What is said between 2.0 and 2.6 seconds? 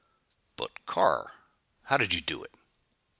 you do it?